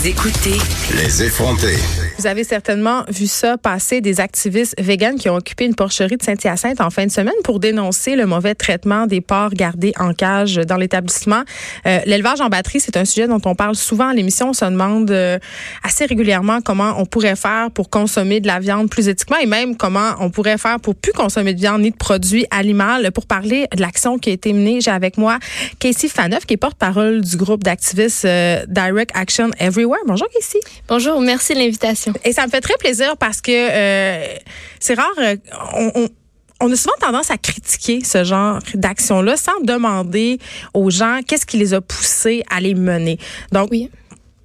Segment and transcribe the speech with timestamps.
[0.00, 0.56] Vous écoutez
[0.96, 1.76] Les effrontés.
[2.20, 6.22] Vous avez certainement vu ça passer, des activistes véganes qui ont occupé une porcherie de
[6.22, 10.56] Saint-Hyacinthe en fin de semaine pour dénoncer le mauvais traitement des porcs gardés en cage
[10.56, 11.44] dans l'établissement.
[11.86, 14.50] Euh, L'élevage en batterie, c'est un sujet dont on parle souvent à l'émission.
[14.50, 15.38] On se demande euh,
[15.82, 19.78] assez régulièrement comment on pourrait faire pour consommer de la viande plus éthiquement et même
[19.78, 23.10] comment on pourrait faire pour plus consommer de viande ni de produits animaux.
[23.14, 25.38] Pour parler de l'action qui a été menée, j'ai avec moi
[25.78, 30.02] Casey Faneuf, qui est porte-parole du groupe d'activistes euh, Direct Action Everywhere.
[30.06, 30.60] Bonjour Casey.
[30.86, 32.09] Bonjour, merci de l'invitation.
[32.24, 34.24] Et ça me fait très plaisir parce que euh,
[34.78, 35.06] c'est rare.
[35.18, 35.36] euh,
[35.76, 36.08] on, on-
[36.62, 40.38] on a souvent tendance à critiquer ce genre d'action-là sans demander
[40.74, 43.18] aux gens qu'est-ce qui les a poussés à les mener.
[43.50, 43.88] Donc, Oui.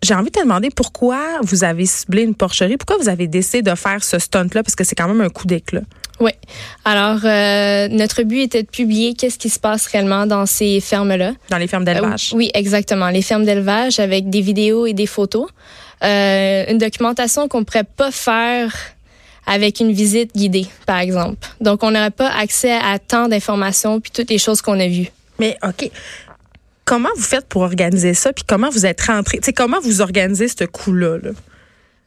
[0.01, 3.63] j'ai envie de te demander pourquoi vous avez ciblé une porcherie, pourquoi vous avez décidé
[3.63, 5.81] de faire ce stunt-là, parce que c'est quand même un coup d'éclat.
[6.21, 6.31] Oui.
[6.85, 11.33] Alors, euh, notre but était de publier qu'est-ce qui se passe réellement dans ces fermes-là.
[11.49, 12.31] dans les fermes d'élevage.
[12.31, 13.09] Euh, oui, exactement.
[13.09, 15.47] Les fermes d'élevage avec des vidéos et des photos.
[16.03, 18.75] Euh, une documentation qu'on pourrait pas faire
[19.47, 21.47] avec une visite guidée, par exemple.
[21.61, 25.09] Donc, on n'aurait pas accès à tant d'informations puis toutes les choses qu'on a vues.
[25.39, 25.89] Mais OK.
[26.83, 30.65] Comment vous faites pour organiser ça, puis comment vous êtes rentré, comment vous organisez ce
[30.65, 31.17] coup-là?
[31.17, 31.31] là?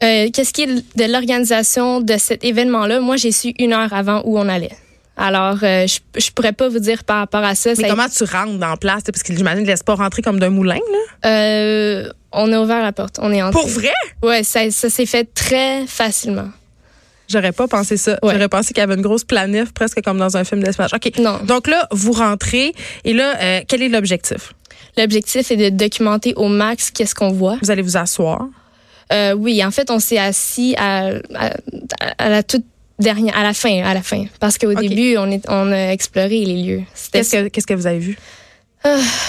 [0.04, 3.00] Euh, Qu'est-ce qui est de l'organisation de cet événement-là?
[3.00, 4.70] Moi, j'ai su une heure avant où on allait.
[5.18, 7.70] Alors, euh, je, je pourrais pas vous dire par rapport à ça.
[7.70, 9.02] Mais Ça comment tu rentres dans la place?
[9.04, 11.28] Parce que j'imagine ne laisse pas rentrer comme d'un moulin, là?
[11.28, 13.18] Euh, on a ouvert la porte.
[13.20, 13.60] On est entré.
[13.60, 13.92] Pour vrai?
[14.22, 16.48] Ouais, ça, ça s'est fait très facilement.
[17.28, 18.18] J'aurais pas pensé ça.
[18.22, 18.32] Ouais.
[18.34, 20.92] J'aurais pensé qu'il y avait une grosse planif, presque comme dans un film d'espace.
[20.94, 21.18] OK.
[21.18, 21.40] Non.
[21.44, 22.72] Donc là, vous rentrez.
[23.04, 24.54] Et là, euh, quel est l'objectif?
[24.96, 27.58] L'objectif est de documenter au max qu'est-ce qu'on voit.
[27.60, 28.46] Vous allez vous asseoir.
[29.12, 31.50] Euh, oui, en fait, on s'est assis à, à,
[32.18, 32.64] à la toute
[32.98, 34.80] dernière, à la fin, à la fin, parce qu'au Ok.
[34.80, 36.82] début, on est, on a exploré les lieux.
[37.12, 38.18] Qu'est-ce que, qu'est-ce que vous avez vu?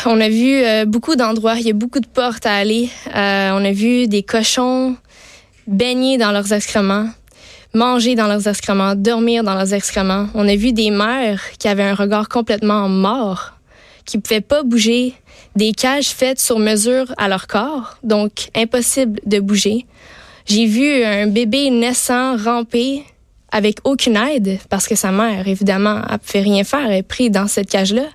[0.06, 2.90] On a vu euh, beaucoup d'endroits, il y a beaucoup de portes à aller.
[3.16, 4.96] Euh, on a vu des cochons
[5.68, 7.10] baigner dans leurs excréments,
[7.74, 10.28] manger dans leurs excréments, dormir dans leurs excréments.
[10.34, 13.54] On a vu des mères qui avaient un regard complètement mort,
[14.06, 15.14] qui ne pouvaient pas bouger,
[15.56, 19.86] des cages faites sur mesure à leur corps, donc impossible de bouger.
[20.46, 23.04] J'ai vu un bébé naissant ramper
[23.52, 27.04] avec aucune aide parce que sa mère, évidemment, elle ne pouvait rien faire, elle est
[27.04, 28.06] prise dans cette cage-là.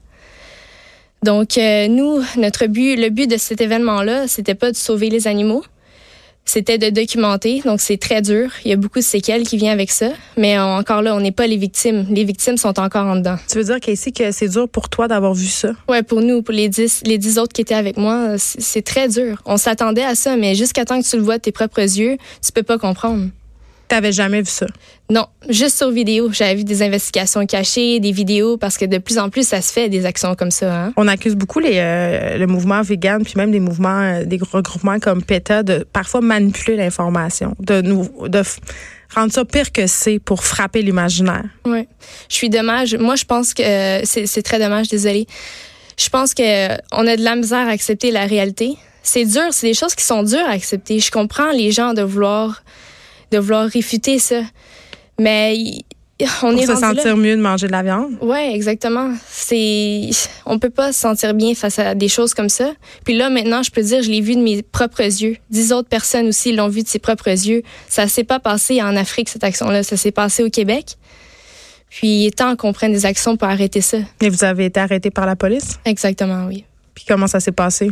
[1.24, 5.26] Donc, euh, nous, notre but, le but de cet événement-là, c'était pas de sauver les
[5.26, 5.64] animaux,
[6.44, 7.62] c'était de documenter.
[7.64, 8.50] Donc, c'est très dur.
[8.64, 10.10] Il y a beaucoup de séquelles qui viennent avec ça.
[10.36, 12.06] Mais euh, encore là, on n'est pas les victimes.
[12.10, 13.36] Les victimes sont encore en dedans.
[13.50, 15.70] Tu veux dire, Casey, que c'est dur pour toi d'avoir vu ça?
[15.88, 18.82] Ouais, pour nous, pour les dix, les dix autres qui étaient avec moi, c'est c'est
[18.82, 19.40] très dur.
[19.46, 22.18] On s'attendait à ça, mais jusqu'à temps que tu le vois de tes propres yeux,
[22.44, 23.28] tu peux pas comprendre.
[23.94, 24.66] T'avais jamais vu ça?
[25.08, 26.28] Non, juste sur vidéo.
[26.32, 29.72] J'avais vu des investigations cachées, des vidéos, parce que de plus en plus, ça se
[29.72, 30.86] fait des actions comme ça.
[30.86, 30.92] Hein?
[30.96, 34.98] On accuse beaucoup les, euh, le mouvement vegan, puis même des mouvements, euh, des regroupements
[34.98, 38.42] comme PETA, de parfois manipuler l'information, de nous, de
[39.14, 41.44] rendre ça pire que c'est pour frapper l'imaginaire.
[41.64, 41.86] Ouais.
[42.28, 42.96] Je suis dommage.
[42.96, 45.28] Moi, je pense que euh, c'est très dommage, désolée.
[45.96, 48.76] Je pense que euh, on a de la misère à accepter la réalité.
[49.04, 50.98] C'est dur, c'est des choses qui sont dures à accepter.
[50.98, 52.64] Je comprends les gens de vouloir
[53.34, 54.40] de vouloir réfuter ça.
[55.20, 55.56] Mais
[56.42, 56.76] on Pour est se là.
[56.76, 58.16] sentir mieux de manger de la viande?
[58.20, 59.12] Ouais, exactement.
[59.28, 60.10] C'est,
[60.46, 62.72] on peut pas se sentir bien face à des choses comme ça.
[63.04, 65.36] Puis là, maintenant, je peux dire, je l'ai vu de mes propres yeux.
[65.50, 67.62] Dix autres personnes aussi l'ont vu de ses propres yeux.
[67.88, 69.82] Ça s'est pas passé en Afrique, cette action-là.
[69.82, 70.96] Ça s'est passé au Québec.
[71.90, 73.98] Puis il est temps qu'on prenne des actions pour arrêter ça.
[74.20, 75.78] Et vous avez été arrêté par la police?
[75.84, 76.64] Exactement, oui.
[76.94, 77.90] Puis comment ça s'est passé?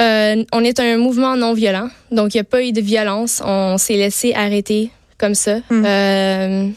[0.00, 3.42] Euh, on est un mouvement non violent, donc il n'y a pas eu de violence.
[3.44, 5.56] On s'est laissé arrêter comme ça.
[5.70, 5.84] Mhm.
[5.86, 6.68] Euh,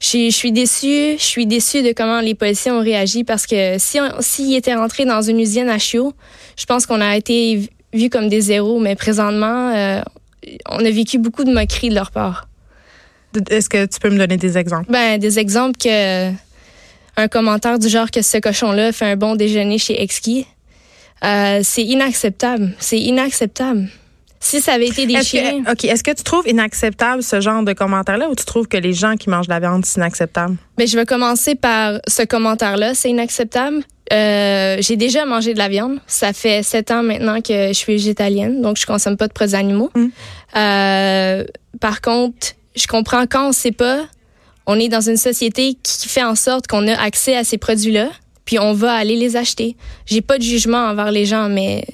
[0.00, 1.16] je suis déçue.
[1.18, 5.04] Je suis déçue de comment les policiers ont réagi parce que si s'ils étaient rentrés
[5.04, 6.12] dans une usine à chiots,
[6.56, 8.78] je pense qu'on a été vus comme des héros.
[8.80, 10.02] Mais présentement, euh,
[10.68, 12.48] on a vécu beaucoup de moqueries de leur part.
[13.50, 14.90] Est-ce que tu peux me donner des exemples?
[14.90, 16.30] Ben, des exemples que
[17.18, 20.46] un commentaire du genre que ce cochon-là fait un bon déjeuner chez Exki,
[21.24, 22.72] euh, c'est inacceptable.
[22.78, 23.88] C'est inacceptable.
[24.40, 25.84] Si ça avait été des chiens, que, OK.
[25.84, 29.16] Est-ce que tu trouves inacceptable ce genre de commentaire-là ou tu trouves que les gens
[29.16, 30.56] qui mangent de la viande, c'est inacceptable?
[30.78, 32.94] mais je vais commencer par ce commentaire-là.
[32.94, 33.82] C'est inacceptable.
[34.12, 35.98] Euh, j'ai déjà mangé de la viande.
[36.06, 39.56] Ça fait sept ans maintenant que je suis végétalienne, donc je consomme pas de produits
[39.56, 39.90] animaux.
[39.94, 40.06] Mm.
[40.56, 41.44] Euh,
[41.80, 44.06] par contre, je comprends quand on sait pas,
[44.66, 48.08] on est dans une société qui fait en sorte qu'on a accès à ces produits-là,
[48.48, 49.76] puis on va aller les acheter.
[50.06, 51.84] J'ai pas de jugement envers les gens, mais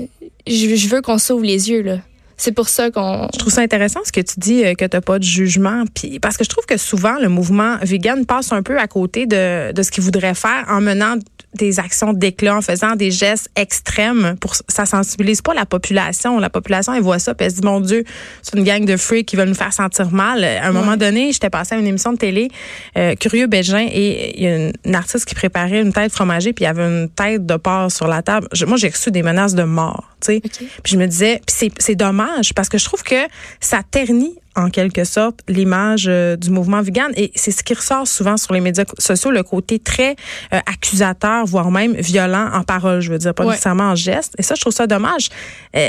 [0.46, 1.98] je, veux qu'on s'ouvre les yeux là.
[2.36, 3.26] C'est pour ça qu'on.
[3.34, 5.82] Je trouve ça intéressant ce que tu dis euh, que tu n'as pas de jugement,
[5.92, 9.26] puis parce que je trouve que souvent le mouvement vegan passe un peu à côté
[9.26, 11.16] de ce qu'il voudrait faire en menant
[11.54, 16.38] des actions d'éclat, en faisant des gestes extrêmes pour ça sensibilise pas la population.
[16.38, 18.04] La population elle voit ça, puis elle se dit mon Dieu,
[18.42, 20.44] c'est une gang de freaks qui veulent nous faire sentir mal.
[20.44, 22.48] À un moment donné, j'étais passée à une émission de télé,
[22.96, 26.64] euh, Curieux Bégin, et il y a une, artiste qui préparait une tête fromagée, puis
[26.64, 28.48] il y avait une tête de porc sur la table.
[28.66, 30.14] moi, j'ai reçu des menaces de mort.
[30.26, 30.40] Puis
[30.86, 33.28] je me disais, puis c'est dommage parce que je trouve que
[33.60, 37.10] ça ternit en quelque sorte l'image euh, du mouvement vegan.
[37.16, 40.16] Et c'est ce qui ressort souvent sur les médias sociaux le côté très
[40.52, 43.00] euh, accusateur voire même violent en parole.
[43.00, 44.34] Je veux dire pas nécessairement en geste.
[44.38, 45.28] Et ça je trouve ça dommage.
[45.76, 45.88] Euh,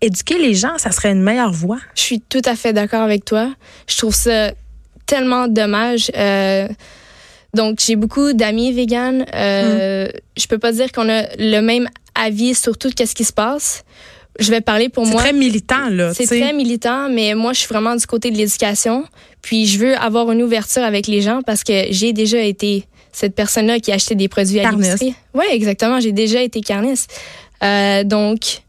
[0.00, 1.78] éduquer les gens ça serait une meilleure voie.
[1.94, 3.52] Je suis tout à fait d'accord avec toi.
[3.86, 4.52] Je trouve ça
[5.06, 6.10] tellement dommage
[7.54, 10.08] donc j'ai beaucoup d'amis véganes mm.
[10.38, 13.84] je peux pas dire qu'on a le même avis sur tout ce qui se passe
[14.38, 15.20] je vais parler pour moi.
[15.20, 16.14] C'est très militant, là.
[16.14, 19.04] C'est très militant, mais moi, je suis vraiment du côté de l'éducation.
[19.42, 23.34] Puis, je veux avoir une ouverture avec les gens parce que j'ai déjà été cette
[23.34, 25.14] personne-là qui achetait des produits à l'épicerie.
[25.34, 26.00] Oui, exactement.
[26.00, 27.12] J'ai déjà été carniste.
[27.62, 28.62] Euh, donc,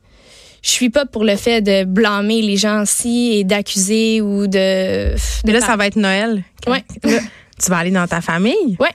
[0.61, 5.15] je suis pas pour le fait de blâmer les gens ci et d'accuser ou de.
[5.45, 6.43] Mais là, ça va être Noël.
[6.67, 6.79] Oui.
[7.03, 8.77] tu vas aller dans ta famille?
[8.79, 8.89] Oui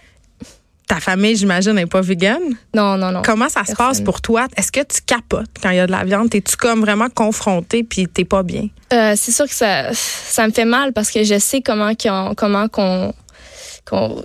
[0.89, 2.57] ta famille, j'imagine, n'est pas végane.
[2.75, 3.23] Non, non, non.
[3.23, 4.47] Comment ça se passe pour toi?
[4.57, 6.31] Est-ce que tu capotes quand il y a de la viande?
[6.31, 8.69] T'es-tu comme vraiment confronté puis t'es pas bien?
[8.93, 12.35] Euh, c'est sûr que ça, ça me fait mal parce que je sais comment qu'on,
[12.35, 13.13] comment qu'on,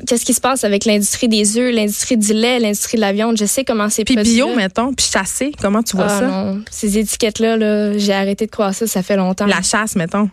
[0.08, 3.38] qu'est-ce qui se passe avec l'industrie des œufs, l'industrie du lait, l'industrie de la viande.
[3.38, 6.28] Je sais comment c'est Puis bio, mettons, puis chassé, comment tu vois ah, ça?
[6.28, 6.64] Non.
[6.72, 9.46] Ces étiquettes-là, -là, j'ai arrêté de croire ça, ça fait longtemps.
[9.46, 10.30] La chasse, mettons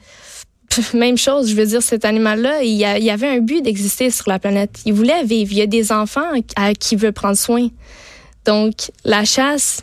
[0.95, 4.39] même chose, je veux dire, cet animal-là, il y, avait un but d'exister sur la
[4.39, 4.81] planète.
[4.85, 5.53] Il voulait vivre.
[5.53, 7.69] Il y a des enfants à qui veut prendre soin.
[8.45, 9.83] Donc, la chasse,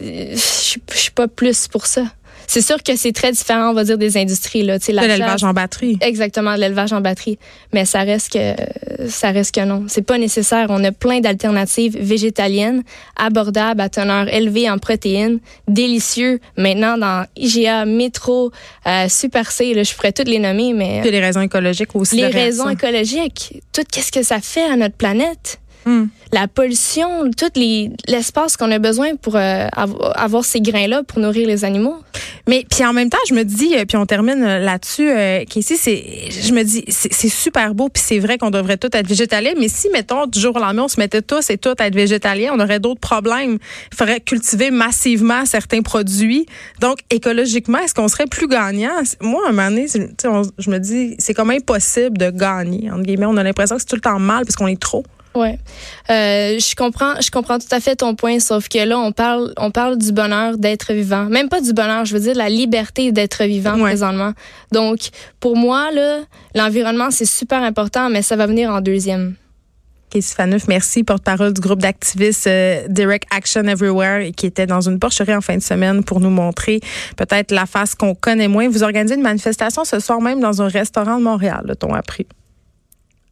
[0.00, 2.04] euh, je, je suis pas plus pour ça.
[2.48, 4.62] C'est sûr que c'est très différent, on va dire, des industries.
[4.62, 4.78] Là.
[4.78, 5.98] de l'élevage en batterie.
[6.00, 7.38] Exactement, de l'élevage en batterie.
[7.72, 9.84] Mais ça reste que ça reste que non.
[9.86, 10.66] C'est pas nécessaire.
[10.70, 12.82] On a plein d'alternatives végétaliennes,
[13.16, 16.40] abordables, à teneur élevée en protéines, délicieux.
[16.56, 18.50] Maintenant, dans IGA, Métro,
[18.86, 21.00] euh, Super C, là, je pourrais toutes les nommer, mais...
[21.02, 22.16] Puis les raisons écologiques aussi.
[22.16, 23.62] Les raisons écologiques.
[23.72, 25.60] Tout qu'est-ce que ça fait à notre planète?
[25.88, 26.08] Hmm.
[26.32, 27.58] La pollution, tout
[28.06, 31.96] l'espace qu'on a besoin pour euh, avoir ces grains-là pour nourrir les animaux.
[32.46, 35.44] Mais puis en même temps, je me dis, euh, puis on termine euh, là-dessus, euh,
[35.46, 39.06] Casey, c'est, je me dis, c'est super beau, puis c'est vrai qu'on devrait tous être
[39.06, 41.86] végétaliens, mais si, mettons, du jour au lendemain, on se mettait tous et toutes à
[41.86, 43.56] être végétaliens, on aurait d'autres problèmes.
[43.90, 46.44] Il faudrait cultiver massivement certains produits.
[46.80, 48.92] Donc, écologiquement, est-ce qu'on serait plus gagnant?
[49.22, 53.24] Moi, à un moment donné, je me dis, c'est comme impossible de gagner, entre guillemets.
[53.24, 55.02] On a l'impression que c'est tout le temps mal parce qu'on est trop.
[55.34, 55.58] Ouais,
[56.10, 59.52] euh, je comprends, je comprends tout à fait ton point, sauf que là on parle,
[59.56, 63.12] on parle du bonheur d'être vivant, même pas du bonheur, je veux dire la liberté
[63.12, 64.32] d'être vivant présentement.
[64.72, 66.20] Donc pour moi là,
[66.54, 69.34] l'environnement c'est super important, mais ça va venir en deuxième.
[70.10, 74.98] Casey Faneuf, merci, porte-parole du groupe d'activistes euh, Direct Action Everywhere, qui était dans une
[74.98, 76.80] porcherie en fin de semaine pour nous montrer
[77.16, 78.68] peut-être la face qu'on connaît moins.
[78.68, 82.26] Vous organisez une manifestation ce soir même dans un restaurant de Montréal, t on appris?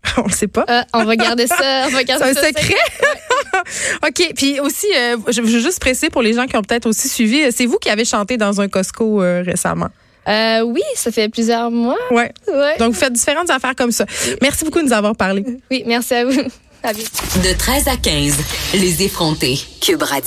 [0.17, 0.65] on le sait pas.
[0.69, 1.57] Euh, on va garder ça.
[1.91, 2.75] C'est un secret.
[4.07, 4.33] OK.
[4.35, 7.43] Puis aussi, euh, je veux juste presser pour les gens qui ont peut-être aussi suivi.
[7.45, 9.89] Euh, c'est vous qui avez chanté dans un Costco récemment.
[10.27, 11.97] oui, ça fait plusieurs mois.
[12.11, 12.33] Ouais.
[12.49, 12.77] ouais.
[12.79, 14.07] Donc, vous faites différentes affaires comme ça.
[14.43, 15.45] Merci beaucoup de nous avoir parlé.
[15.71, 16.43] Oui, merci à vous.
[16.83, 18.37] De 13 à 15,
[18.75, 19.59] les effrontés.
[19.81, 20.25] Cube Radio.